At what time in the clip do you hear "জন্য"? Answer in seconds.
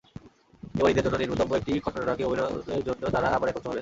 1.05-1.17, 2.87-3.01